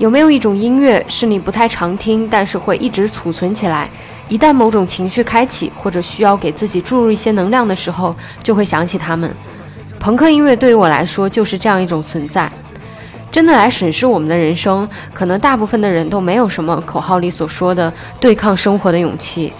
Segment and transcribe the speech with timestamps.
[0.00, 3.86] 有没有一种音乐是你不太常听，但是会一直储存起来？
[4.30, 9.30] 一旦某种情绪开启，或者需要给自己注入一些能量的时候，就会想起他们。
[9.98, 12.50] 朋克音乐对于我来说就是这样一种存在。
[13.30, 19.52] 真的来审视我们的人生，可能大部分的人都没有什么口号里所说的对抗生活的勇气。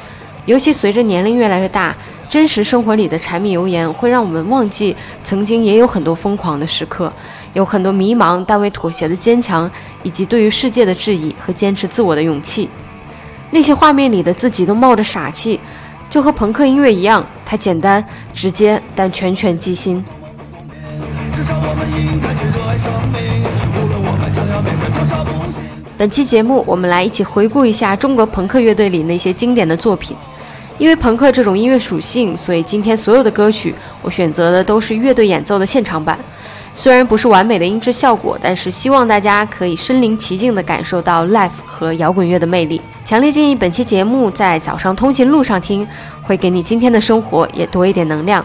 [0.46, 1.94] 尤其随着年龄越来越大，
[2.30, 7.12] 真实生活里的柴米油盐会让我们忘记曾经也有很多疯狂的时刻，
[7.52, 9.70] 有很多迷茫但未妥协的坚强，
[10.02, 12.68] 以及对于世界的质疑和坚持自我的勇气。
[13.50, 15.58] 那些画面里的自己都冒着傻气，
[16.08, 20.04] 就和朋克音乐一样，它简单直接，但拳拳击心。
[25.98, 30.16] 本期节目，我们来一起回顾一下中国朋克乐队里那些经典的作品。
[30.78, 36.18] 因为朋克这种音乐属性，所以今天所有的歌曲我选择的都是乐队演奏的现场版。
[36.72, 42.80] 虽然不是完美的音质效果，但是希望大家可以身临其境的感受到 l i f e 和摇滚乐的魅力。
[43.04, 45.86] 强烈建议本期节目在早上通勤路上听，
[46.22, 48.44] 会给你今天的生活也多一点能量。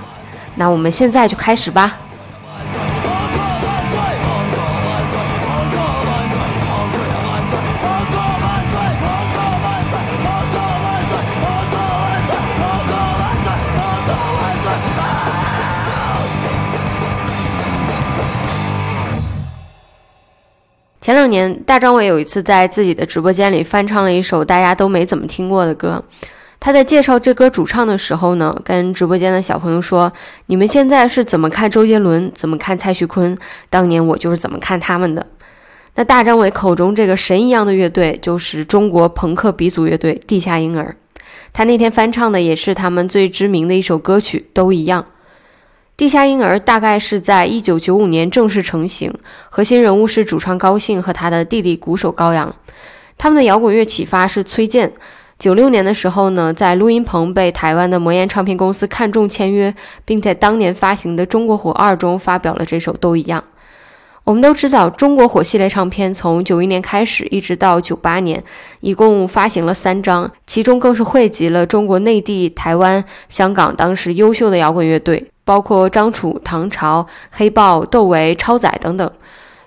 [0.56, 1.96] 那我们现在就开始吧。
[21.06, 26.04] 前两年，大张伟有一次在自己的直播间里翻唱了一首大家都没怎么听过的歌。
[26.60, 30.12] 他在介绍这歌主唱的时候呢，跟直播间的小朋友说
[30.48, 33.38] ：“你们现在是怎么看周杰伦，怎么看蔡徐坤？
[33.70, 35.24] 当年我就是怎么看他们的。”
[35.94, 40.96] 那大张伟口中这个神一样的乐队，就是中国朋克鼻祖乐队地下婴儿。
[41.54, 45.06] 他那天翻唱的也是他们最知名的一首歌曲，都一样。
[45.98, 49.14] 地下婴儿大概是在一九九五年正式成型，
[49.50, 52.54] 核心人物是主唱高兴和他的弟弟鼓手高阳。
[53.18, 54.92] 他们的摇滚乐启发是崔健。
[55.40, 59.74] 九六年的时候呢，在录音棚被台湾的魔岩唱片公司看中签约，
[60.04, 63.42] 并在当年发行的《中国火二》中发表了这首《都一样》。
[64.26, 68.44] 我们都知道，中国火系列唱片从九一年开始一直到九八年，
[68.82, 75.32] 一共发行了三张，其中更是汇集了中国内地、台湾、香港当时优秀的摇滚乐队。
[75.46, 79.10] 包括张楚、唐朝、黑豹、窦唯、超载等等，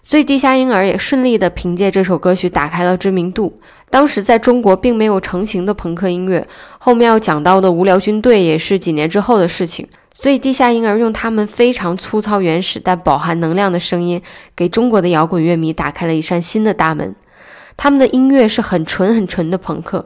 [0.03, 3.59] 所以地下婴儿也顺利地凭借这首歌曲打开了知名度。
[3.89, 6.47] 当时在中国并没有成型的朋克音乐，
[6.79, 9.89] 后面要讲到的无聊军队也是几年之后的事情。
[10.13, 14.21] 所以地下婴儿用他们非常粗糙、原始但饱含能量的声音，
[14.57, 17.15] 给中国的摇滚乐迷打开了一扇新的大门。
[17.77, 20.05] 他们的音乐是很纯、很纯的朋克，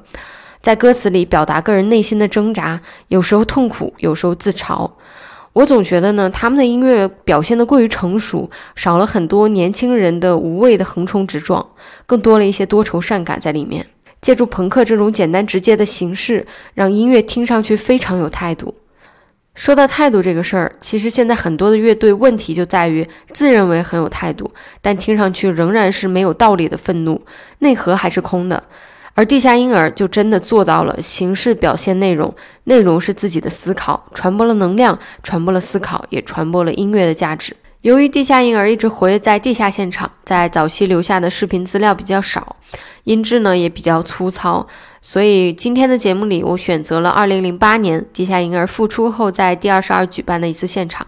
[0.60, 2.78] 在歌词里表达个人内心的挣扎，
[3.08, 4.90] 有时候痛苦，有时候自嘲。
[5.52, 11.66] 我总觉得呢，他们的音乐表现得过于成熟，少了很多年轻人的无谓的横冲直撞，
[12.06, 13.86] 更多了一些多愁善感在里面。
[14.22, 18.74] 借助朋克这种简单直接的形式，让音乐听上去非常有态度。
[19.54, 27.20] 说到态度这个事儿，其实现在很多的乐队问题就在于自认为很有态度，但听上去仍然是没有道理的愤怒，
[27.58, 28.62] 内核还是空的。
[29.14, 32.34] 而地下婴儿就真的做到了形式表现内容，
[32.64, 37.56] 内容是自己的思考，传播了能量，传播了思考，也传播了音乐的价值。
[37.82, 42.56] 由于地下婴儿一直活跃在地下现场，在早期留下的视频资料比较少，
[43.04, 44.66] 音质呢也比较粗糙，
[45.00, 51.06] 所以今天的节目里，我选择了2008年地下婴儿复出后在第二十二举办的一次现场。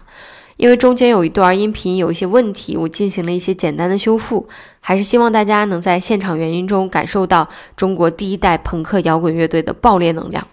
[0.57, 4.47] 因为中间有一段音频有一些问题，我进行了一些简单的修复，
[4.79, 10.47] 还是希望大家能在现场原音中感受到中国第一代朋克摇滚乐队的爆裂能量。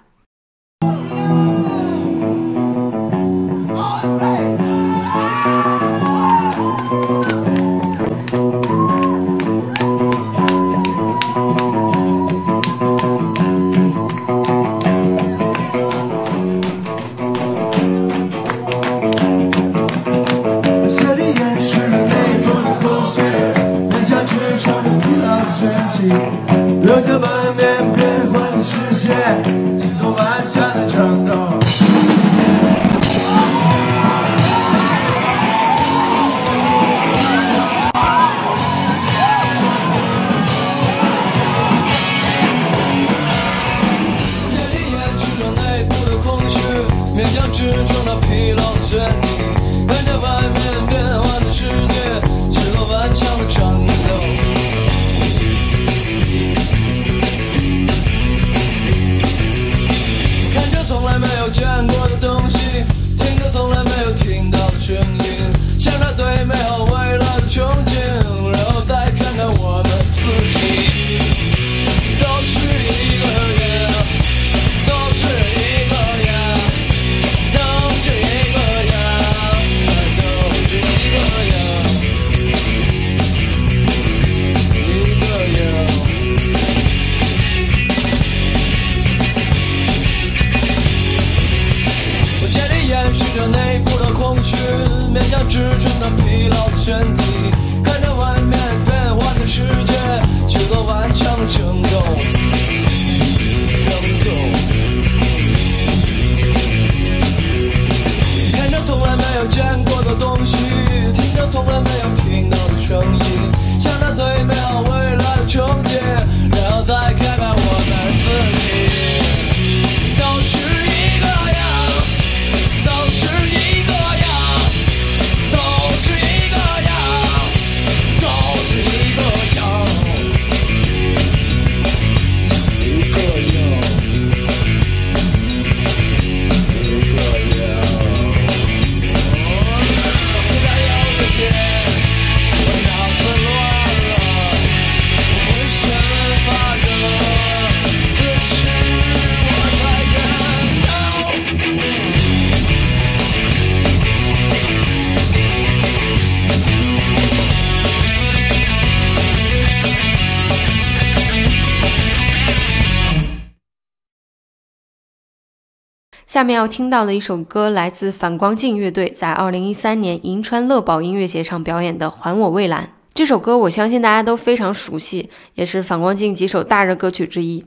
[166.33, 172.85] 下面要听到的一首歌来自反光镜乐队在2013年银川乐宝音乐节上表演的《还我蔚蓝》。
[173.13, 177.63] 这首歌我相信大家都非常熟悉，也是反光镜几首大热歌曲之一。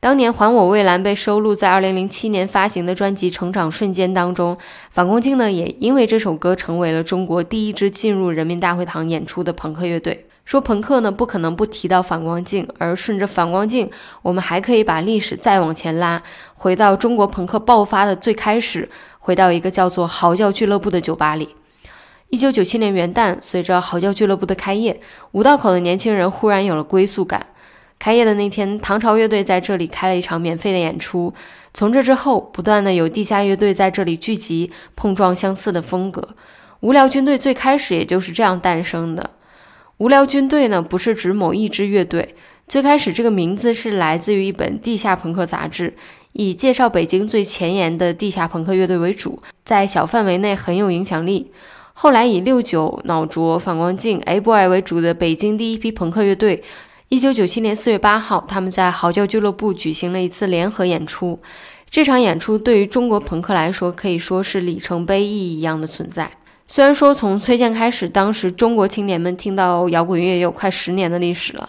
[0.00, 4.58] 当年《还我蔚蓝》被收录在2007年发行的专辑《成长瞬间》当中，
[4.90, 10.26] 反光镜呢也因为这首歌成为了中国第一支进入人民大会堂演出的朋克乐队。
[10.44, 13.90] 说朋克呢，不可能不提到反光镜，而顺着反光镜，
[14.22, 16.22] 我们还可以把历史再往前拉，
[16.54, 18.90] 回到中国朋克爆发的最开始，
[19.20, 21.50] 回到一个叫做嚎叫俱乐部的酒吧里。
[22.30, 25.00] 一九九七年元旦，随着嚎叫俱乐部的开业，
[25.32, 27.46] 五道口的年轻人忽然有了归宿感。
[27.98, 31.34] 开业的那天，唐朝乐队在这里开了一场免费的演出。
[31.74, 36.28] 从这之后，不断的有地下乐队在这里聚集，碰撞相似的风格。
[36.80, 39.30] 无聊军队最开始也就是这样诞生的。
[40.00, 42.34] 无聊军队呢，不是指某一支乐队。
[42.66, 45.92] 最开始这个名字是来自于一本地下朋克杂志，
[46.32, 51.52] 以介绍北京最前沿的地下朋克乐队为主，在小范围内很有影响力。
[51.92, 56.62] 后来以六九、脑浊、反光镜、A Boy 为主的北京第一批朋克乐队，
[57.10, 61.38] 一九九七年四月八号，他们在嚎叫俱乐部举行了一次联合演出。
[61.90, 66.30] 这场演出对于中国朋克来说，可以说是里程碑意义一样的存在。
[66.72, 71.68] 虽然说从崔健开始，当时中国青年们听到摇滚乐也有快十年的历史了，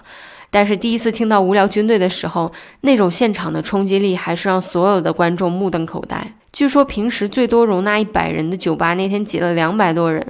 [0.52, 6.32] 但是第一次听到无聊军队的时候，那种现场的冲击力还是让所有的观众目瞪口呆。
[6.54, 10.24] 据说平时最多容纳一百人的酒吧，那天挤了两百多人，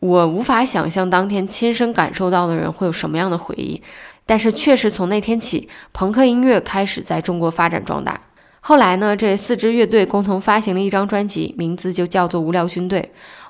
[0.00, 3.80] 我无法想象当天亲身感受到的人会有什么样的回忆。
[4.26, 8.20] 但是确实从那天起，朋克音乐开始在中国发展壮大。
[8.60, 13.00] 后来呢，这四支乐队共同发行了一张专辑，名字就叫做《无聊军队》。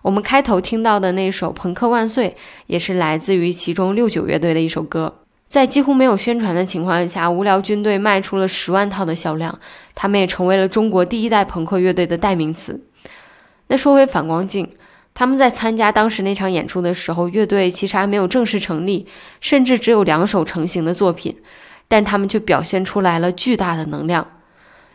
[0.03, 2.31] 我们开头听到的那首《朋克万岁》，
[2.67, 5.13] 也是来自于其中六九乐队的一首歌。
[5.49, 9.59] 在几乎没有宣传的情况下，无聊军队卖出了十万套的销量，
[9.97, 12.81] 他们也成为了中国第一代朋克乐队的代名词。
[13.67, 14.71] 那说回反光镜，
[15.13, 19.09] 他们在参加当时那场演出的时候，乐队其实还没有正式成立，
[19.41, 21.37] 甚至只有两首成型的作品，
[21.89, 24.25] 但他们却表现出来了巨大的能量。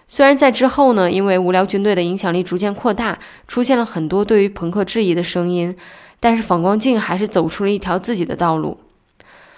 [0.08, 5.76] 虽然在之后呢，因为无聊军队的影响力逐渐扩大，出现了很多对于朋克质疑的声音，
[6.20, 8.78] 但是反光镜还是走出了一条自己的道路。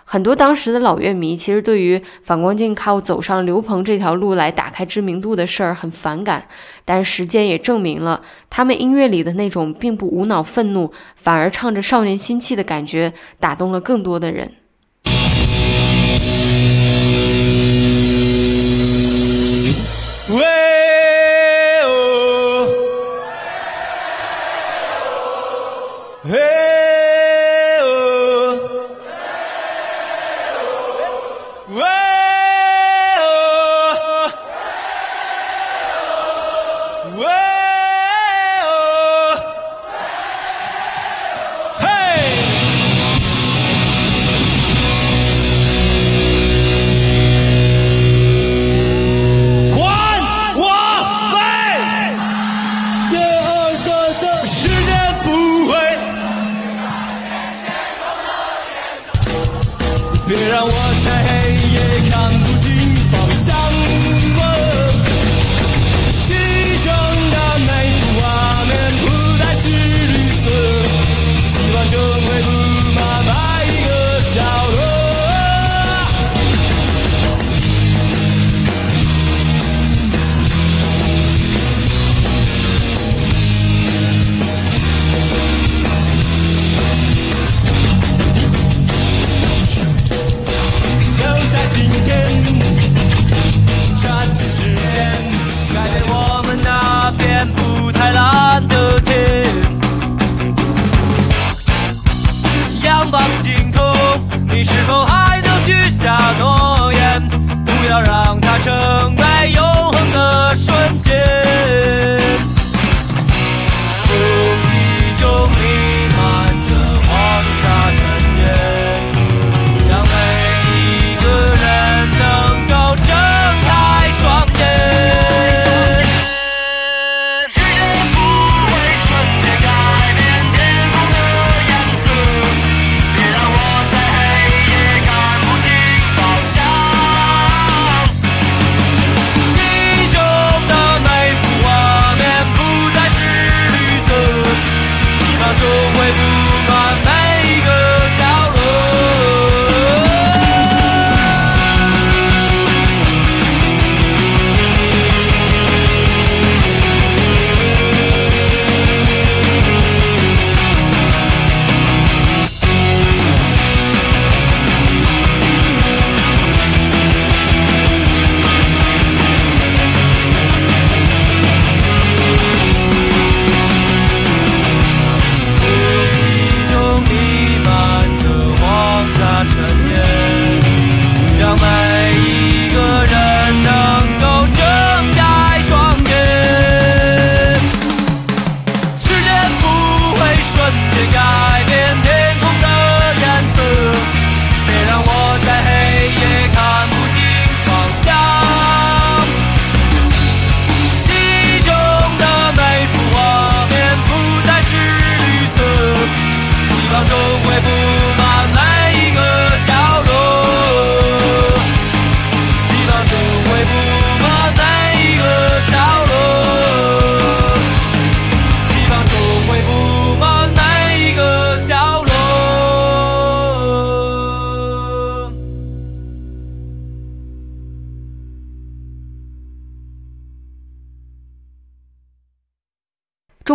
[0.09, 6.47] 很多当时的老乐迷其实对于反光镜靠走上刘鹏这条路来打开知名度的事儿很反感，
[6.85, 14.53] 但时间也证明了他们音乐里的那种并不无脑愤怒，反而唱着少年心气的感觉，打动了更多的人。
[20.27, 22.67] Hey, oh.
[26.25, 26.86] Hey.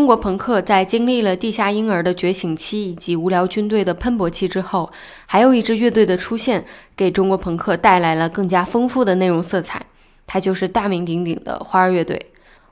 [0.02, 4.90] 中国朋克在经历了地下婴儿的觉醒期以及无聊军队的喷薄期之后，
[5.26, 6.64] 还有一支乐队的出现，
[6.96, 9.86] 给中国朋克带来了更加丰富的内容色彩。
[10.26, 12.20] 它就是大名鼎鼎的花儿乐队。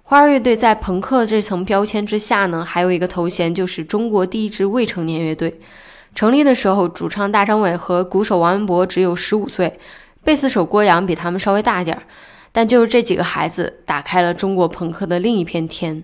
[0.03, 5.61] 花儿乐队在朋克这层标签之下呢，还有一个头衔，就是中国第一支未成年乐队。
[6.17, 9.79] 成立的时候，主唱大张伟和鼓手王文博只有十五岁，
[10.25, 12.03] 贝斯手郭阳比他们稍微大点儿。
[12.51, 16.03] 但就是这几个孩子，打开了中国朋克的另一片天。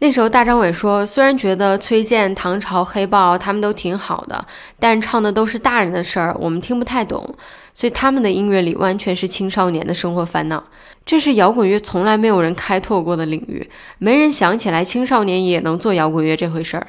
[0.00, 4.44] 那时候，大张伟说：“虽然觉得崔健、唐朝、黑豹他们都挺好的，
[4.78, 7.34] 但唱的都是大人的事儿，我们听不太懂。
[7.74, 10.62] 所以他们的音乐里完全是青少年的生活烦恼。
[11.06, 16.86] 这是摇滚乐从来没有人开拓过的领域，没人想起来青少年也能做摇滚乐这回事儿。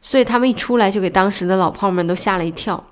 [0.00, 2.82] 所以他们一出来就给当时的老炮们都吓了一跳。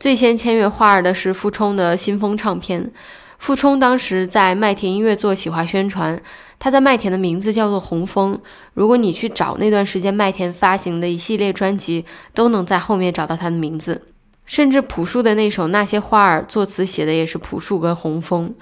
[0.00, 2.90] 最先签约花儿的是傅冲的新风唱片。
[3.38, 6.20] 傅冲当时在麦田音乐做企划宣传。”
[6.62, 8.40] 他在麦田的名字叫做红枫。
[8.72, 12.04] 如果你去找那段时间麦田发行的一系列专辑，
[12.34, 14.06] 都能在后面找到他的名字。
[14.46, 18.54] 甚至朴树的那首《那些花儿》，作词写的也是朴树跟红枫。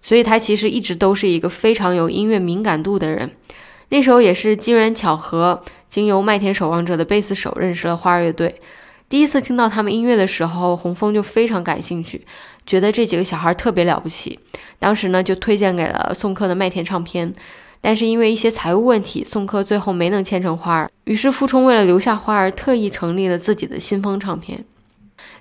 [0.00, 3.30] 所以他其实一直都是一个非常有音乐敏感度的人。
[3.90, 8.58] 那时候也是机缘巧合，经由麦田守望者的贝斯手认识了花儿乐队。
[9.10, 12.26] 第一次听到他们音乐的时候，红枫就非常感兴趣。
[12.66, 14.38] 觉得这几个小孩特别了不起，
[14.78, 17.32] 当时呢就推荐给了宋柯的麦田唱片，
[17.80, 20.90] 但是因为一些财务问题，宋柯最后没能签成花儿。
[21.04, 24.64] 于是傅冲为了留下花儿，特意成立了自己的新风唱片。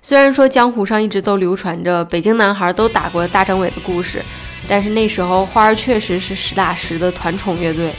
[0.02, 4.22] 虽然说江湖上一直都流传着北京男孩都打过大张伟的故事，
[4.68, 7.94] 但是那时候花儿确实是实打实的团宠乐队。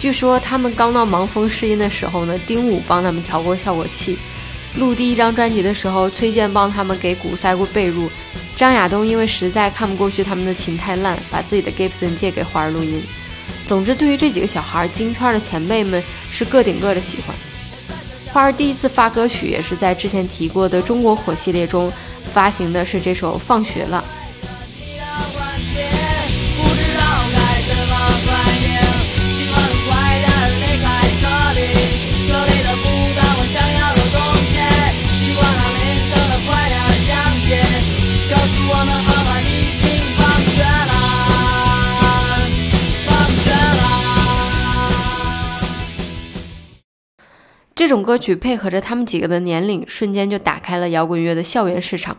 [0.00, 4.18] 据说他们刚到盲峰试音的时候呢，丁武帮他们调过效果器。
[4.78, 8.08] 录第一张专辑的时候，崔健帮他们给鼓塞过被褥。
[8.56, 13.02] 张亚东因为实在看不过去他们的琴太烂，把自己的 Gibson 借给花儿录音。
[13.66, 17.36] 总之，对于这几个小孩，京圈的前辈们是个顶个的喜欢。
[18.32, 21.92] 花儿第一次发歌曲也是在之前提过的中国火系列中
[22.32, 24.04] 发行的，是这首《放学了》。
[47.78, 52.16] 这种歌曲配合着他们几个的年龄，瞬间就打开了摇滚乐的校园市场。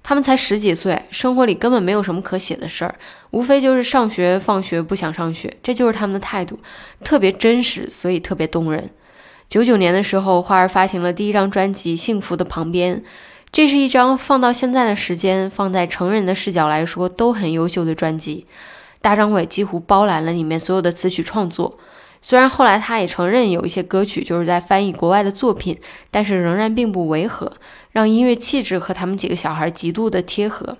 [0.00, 2.94] 他们才十几岁，生活里根本没有什么可写的事儿，
[3.32, 6.60] 无非就是上学、放学不想上学，这就是他们的态度，
[7.02, 8.90] 特别真实，所以特别动人。
[9.48, 12.98] 九九年的时候，花儿发行了第一张专辑《幸福的旁边》，
[13.50, 18.46] 这是一张放到现在的时间，放在成人的视角来说都很优秀的专辑。
[19.00, 21.76] 大张伟几乎包揽了里面所有的词曲创作。
[22.24, 25.76] 虽然后来他也承认有一些歌曲就是在翻译国外的作品，
[26.10, 27.52] 但是仍然并不违和，
[27.90, 30.78] 让音乐气质和他们几个小孩极度的贴合。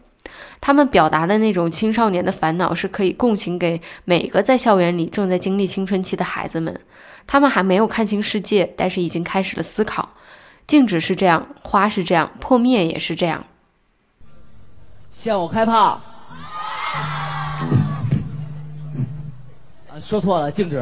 [0.61, 6.81] 他们表达的那种青少年的烦恼是可以共情给每个在校园里正在经历青春期的孩子们。
[7.27, 10.09] 他们还没有看清世界，但是已经开始了思考。
[10.69, 13.45] 静止是这样，花是这样，破灭也是这样。
[15.11, 16.01] 向我开炮！
[20.01, 20.81] 说错了，静止。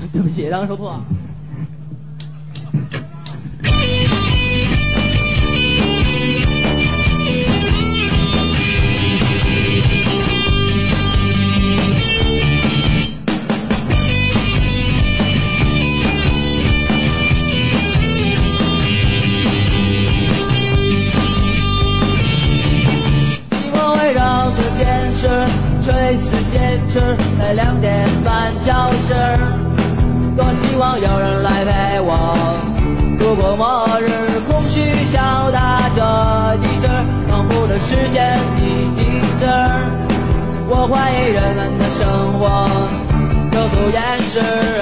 [0.12, 0.90] 对不起，刚刚说错。
[0.92, 1.04] 了
[42.48, 42.88] 生活
[43.52, 44.77] 有多掩饰。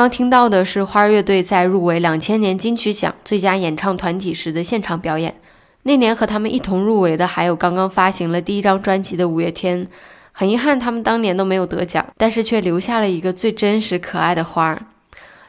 [0.00, 5.34] 刚听到的是花儿乐队在入围两千年金曲奖最佳演唱团体时的现场表演。
[5.82, 9.86] 那年和他们一同入围的还有刚刚发行了第一张专辑的五月天。
[10.32, 14.80] 很遗憾，他们当年都没有得奖，但是却留下了一个最真实可爱的花儿。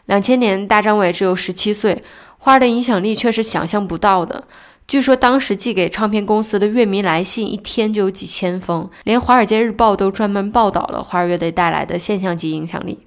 [0.08, 2.04] 两千年，大张伟只有十七岁，
[2.38, 4.44] 花儿的影响力却是想象不到的。
[4.86, 13.00] 据说当时寄给唱片公司的乐迷来信一天就有几千封，连《华尔街日报》都专门报道了花儿乐队带来的现象级影响力。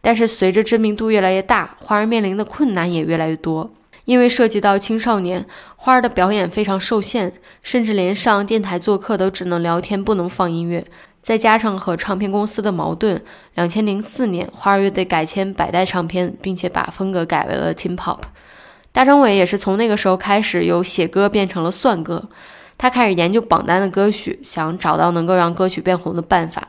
[0.00, 3.70] 但是随着知名度越来越大，花儿面临的困难也越来越多。
[4.06, 7.32] 因为涉及到青少年，花儿的表演非常受限，
[7.62, 10.84] 甚至连上电台做客都只能聊天，不能放音乐。
[11.22, 13.22] 再加上和唱片公司的矛盾，
[13.54, 18.20] 两千零四年，花儿乐队改签百代唱片，并且把风格改为了 Teen Pop。
[18.90, 22.28] 大张伟也是从那个时候开始，由写歌变成了算歌。
[22.78, 26.66] 他开始研究榜单的歌曲，想找到能够让歌曲变红的办法。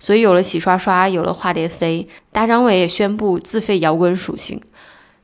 [0.00, 4.60] 所以有了洗刷刷，有了化蝶飞，大张伟也宣布自废摇滚属性。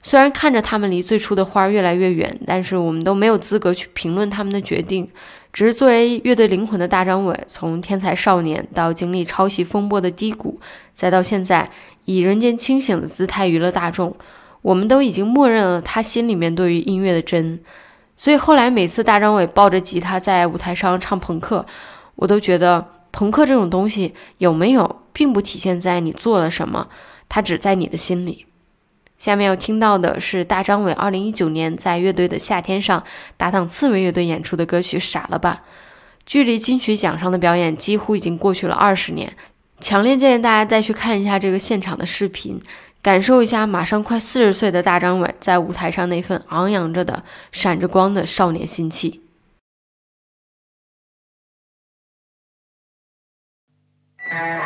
[0.03, 5.11] 虽然看着他们离最初的花越来越远，但是我们都没有资格去评论他们的决定。
[5.53, 10.61] 只是作为乐队灵魂的大张伟，从天才少年到经历抄袭风波的低谷，
[10.93, 11.69] 再到现在
[12.05, 14.15] 以人间清醒的姿态娱乐大众，
[14.61, 17.59] 我们都已经默认了他心里面对于音乐的真。
[18.15, 21.65] 所以后来每次大张伟抱着吉他在舞台上唱朋克，
[22.15, 22.87] 我都觉得
[23.17, 26.89] 朋克这种东西有没有，并不体现在你做了什么，
[27.31, 28.45] 它只在你的心里。
[29.17, 33.03] 下面要听到的是大张伟2019年在乐队的夏天上
[33.39, 35.63] 搭档刺猬乐队演出的歌曲《傻了吧》。
[36.27, 39.35] 距离金曲奖上的表演几乎已经过去了二十年，
[39.81, 42.61] 强烈建议大家再去看一下这个现场的视频，
[43.01, 49.23] 感受一下马上快四十岁的大张伟在舞台上那份昂扬着的、闪着光的少年心气。
[54.37, 54.66] and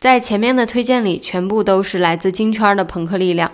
[0.00, 3.52] 在前面的推荐里，全部都是来自京圈的朋克力量。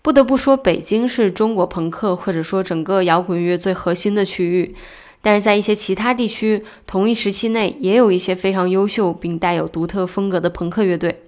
[0.00, 4.74] 不得不说，北京是中国朋克或者说整个摇滚乐最核心的区域。
[5.20, 11.24] 但是在一些其他地区，同一时期内也有一些非常优秀并带有独特风格的朋克乐队。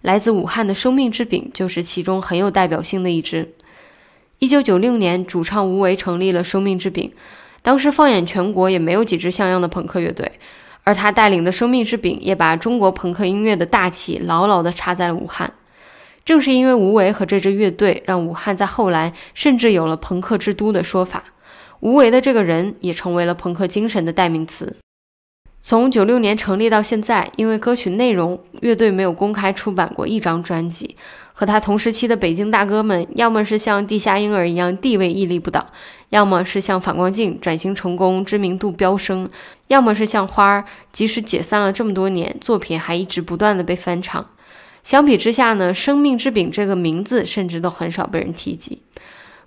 [0.00, 3.52] 来自武汉的生命之饼就是其中很有代表性的一支。
[4.38, 7.12] 一九九六年，主唱吴为成立了生命之饼。
[7.60, 10.32] 当时放眼全国，也没有几支像样的朋克乐队。
[10.86, 15.52] 而他带领的生命之饼也把中国朋克音乐的大旗牢牢地插在了武汉。
[16.24, 21.24] 正是因为吴为和这支乐队，让武汉在后来甚至有了“朋克之都”的说法。
[21.80, 24.76] 吴为的这个人也成为了朋克精神的代名词。
[25.60, 30.96] 从九六年成立到现在，因为歌曲内容，乐队没有公开出版过一张专辑。
[31.38, 35.66] 和他同时期的北京大哥们，要么是像地下婴儿一样地位屹立不倒，
[36.08, 39.28] 要么是像反光镜转型成功，知名度飙升，
[39.66, 44.26] 要么是像花儿，即使解散了这么多年，作品还一直不断的被翻唱。
[44.82, 48.80] 相比之下呢，生命之饼这个名字甚至都很少被人提及。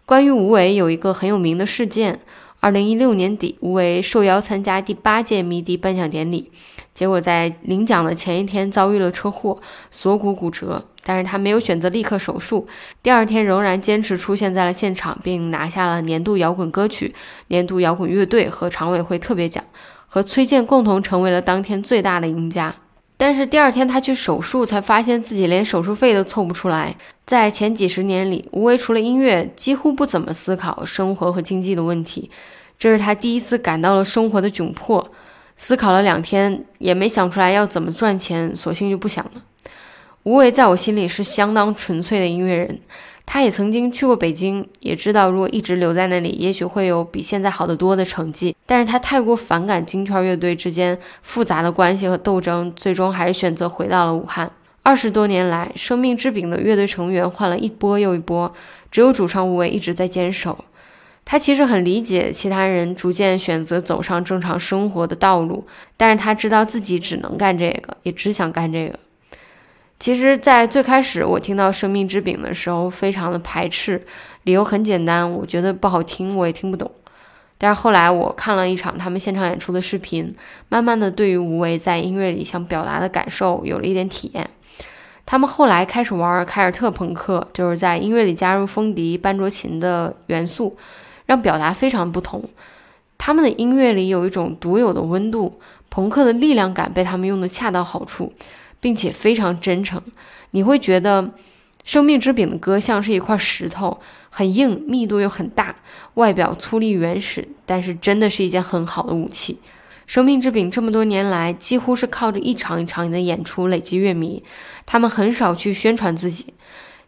[0.06, 2.20] 关于吴为有一个很有名的事件：
[2.60, 6.52] 二零一六年底，吴为受邀参加第八届迷笛颁奖典礼。
[6.94, 10.86] 结果在领奖的前一天遭遇了车祸，锁骨骨折。
[11.06, 12.68] 但是他没有选择立刻手术，
[13.02, 17.16] 第二天仍然坚持出现在了现场，并拿下了年度摇滚歌曲、
[17.48, 19.64] 年度摇滚乐队和常委会特别奖，
[20.06, 22.76] 和崔健共同成为了当天最大的赢家。
[23.18, 26.96] 但是第二天他去手术，才发现自己连手术费都凑不出来。
[27.26, 32.30] 在前几十年里，吴为除了音乐，几乎不怎么思考生活和经济的问题。
[32.78, 35.12] 这是他第一次感到了生活的窘迫。
[35.62, 39.32] 思考了两天，也没想出来要怎么赚钱，索性就不想了。
[40.24, 42.80] 吴为在我心里是相当纯粹的音乐人，
[43.26, 48.56] 他也曾经去过北京，也知道如果一直留在那里，也许会有比现在好得多的成绩。
[48.66, 54.50] 但是他太过反感京圈乐队之间复杂的关系和斗争，最终还是选择回到了武汉。
[54.82, 58.50] 二十多年来，生命之饼的乐队成员换了一波又一波，
[58.90, 60.58] 只有主唱吴为一直在坚守。
[61.26, 68.98] 他其实很理解其他人逐渐选择走上正常生活的道路，但是他知道自己只能干这个，也只想干这个。
[70.00, 74.02] 其实，在最开始我听到《生命之饼》的时候，非常的排斥，
[74.44, 76.90] 理由很简单，我觉得不好听，我也听不懂。
[77.58, 80.34] 但是后来我看了一场他们现场演出的视频，
[80.70, 84.50] 慢慢的对于无为在音乐里想表达的感受有了一点体验。
[85.26, 90.78] 他们后来开始玩凯尔特朋克，就是在音乐里加入风笛、班卓琴的元素。
[91.30, 92.44] 让表达非常不同，
[93.16, 98.34] 他们的音乐里有一种独有的温度，朋克的力量感被他们用的恰到好处，
[98.80, 100.02] 并且非常真诚。
[100.50, 101.22] 你会觉得
[101.84, 104.00] 《生命之饼》的歌像是一块石头，
[104.32, 105.76] 很硬，密度又很大，
[106.16, 109.54] 外表粗粝原始，但是真的是一件很好的武器。
[110.08, 114.42] 《生命之饼》这么多年来几乎是靠着一场一场的演出累积乐迷，
[114.88, 116.56] 他们很少去宣传自己。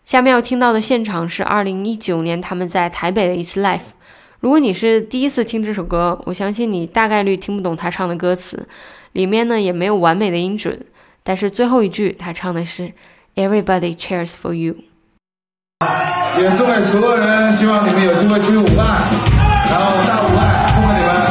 [0.03, 3.79] 下面要听到的现场是二零一九年他们在台北的一次 live。
[4.41, 8.67] 如果你是第一次听这首歌，我相信你大概率听不懂他唱的歌词，
[9.11, 10.83] 里面呢也没有完美的音准。
[11.21, 12.91] 但是最后一句他唱的是
[13.35, 14.77] “Everybody cheers for you”，
[16.39, 19.03] 也送给所有人，希望你们有机会去武汉，
[19.69, 21.30] 然后大武汉送给你们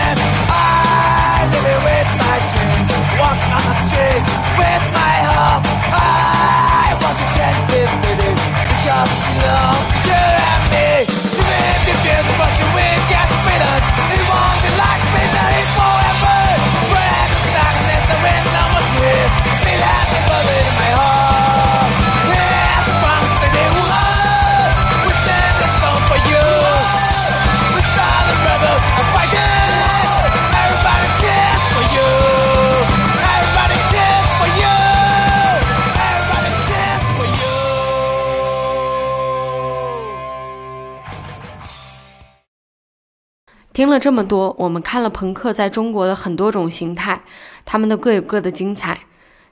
[8.83, 10.10] just know.
[43.81, 47.19] 听了这么多，我们看了朋克在中国的很多种形态，
[47.65, 48.95] 他们都各有各的精彩。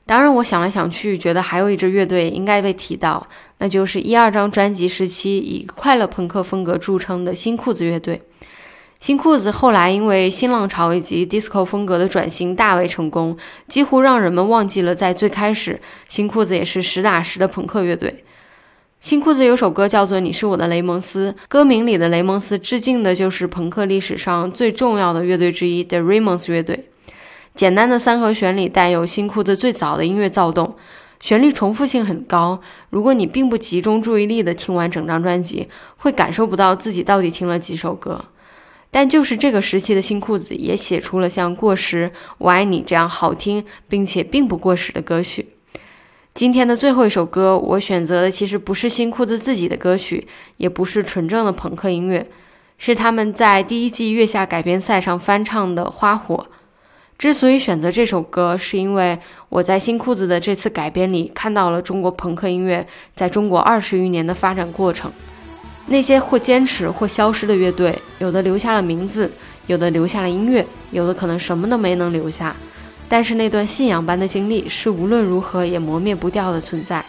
[0.05, 8.21] 当然，我想来想去，觉得还有一支乐队应该被提到，那就是一二张专辑时期以快乐朋克风格著称的新裤子乐队。
[8.99, 13.35] 新裤子后来因为新浪潮以及 disco 风格的转型大为成功，
[13.67, 18.23] 几乎让人们忘记了在最开始，新裤子也是实打实的朋克乐队。
[18.99, 26.89] 新裤子有首歌叫做《你是我的雷蒙斯》，歌名里的雷蒙斯致敬的就是朋克历史上最重要的乐队之一 The Ramones 乐队。
[27.55, 30.75] 简单的三和弦里带有新裤子最早的音乐躁动，
[31.21, 32.59] 旋律重复性很高。
[32.89, 38.25] 如果你并不集中注意力地听完整张专辑，会感受不到自己到底听了几首歌。
[38.91, 42.07] 但就是这个时期的新裤子，也写出了像《过时》
[42.37, 45.47] 《我爱你》这样好听并且并不过时的歌曲。
[46.39, 50.25] 今天的最后一首歌，我选择的其实不是新裤子自己的歌曲，
[50.55, 52.25] 也不是纯正的朋克音乐，
[52.77, 56.47] 是他们在第一季月下改编赛上翻唱的《花火》。
[57.17, 65.11] 之所以选择这首歌，是因为我在新裤子的这次改编里看到了中国朋克音乐在中国二十余年的发展过程。
[65.87, 69.29] 那些或坚持或消失的乐队，有的留下了名字，
[69.67, 72.55] 有的留下了音乐，有的可能什么都没能留下。
[73.09, 77.03] 但是那段信仰般的经历是无论如何也磨灭不掉的存在。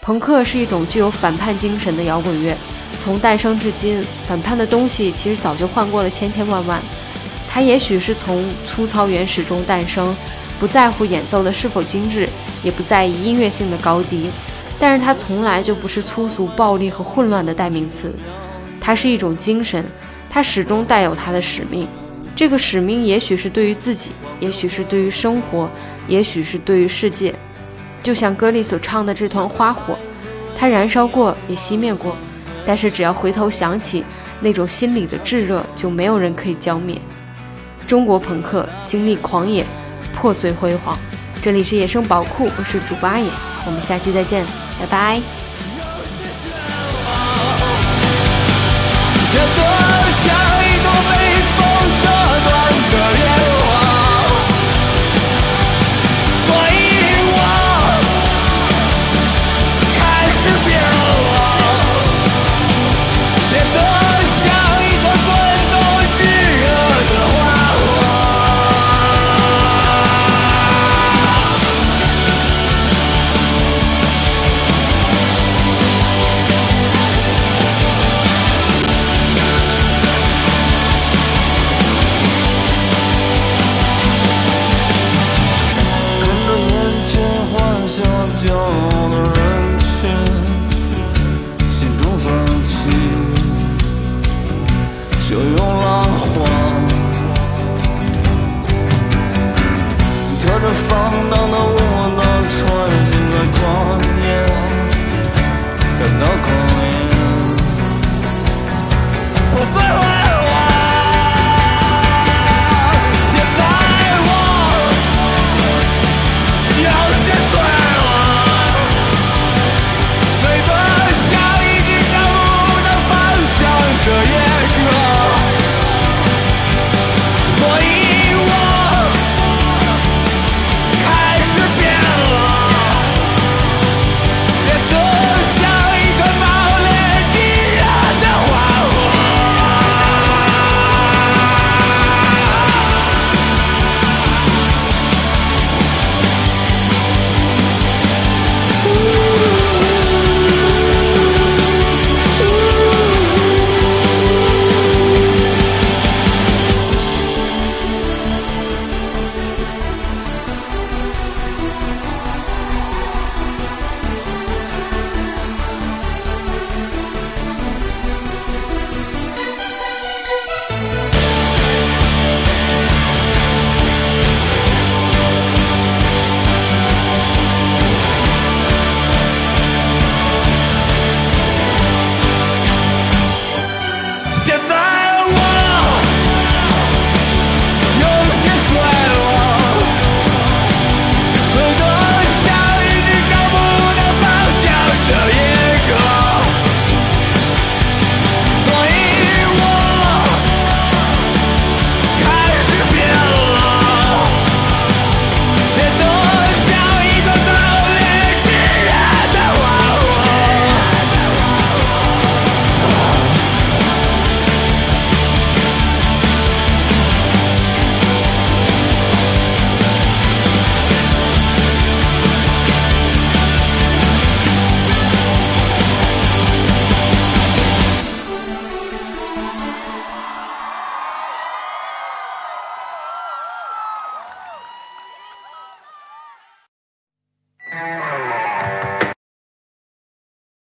[0.00, 2.56] 朋克是一种具有反叛精神的摇滚乐，
[2.98, 6.82] 从诞生至今，反叛的东西其实早就换过了千千万万。
[7.48, 10.16] 它也许是从粗糙原始中诞生，
[10.58, 12.28] 不在乎演奏的是否精致，
[12.62, 14.30] 也不在意音乐性的高低，
[14.78, 18.12] 但是它从来就不是粗俗、暴力和混乱的代名词。
[18.80, 19.84] 它是一种精神，
[20.28, 21.86] 它始终带有它的使命。
[22.36, 25.70] 这个使命也许是对于自己，也许是对于生活，
[26.08, 27.34] 也许是对于世界。
[28.02, 29.96] 就像歌里所唱的这团花火，
[30.58, 32.16] 它燃烧过，也熄灭过，
[32.66, 34.04] 但是只要回头想起
[34.40, 37.00] 那种心里的炙热，就没有人可以浇灭。
[37.86, 39.64] 中国朋克经历狂野，
[40.12, 40.98] 破碎辉煌。
[41.40, 43.30] 这里是野生宝库，我是主播阿野，
[43.66, 44.44] 我们下期再见，
[44.80, 45.43] 拜拜。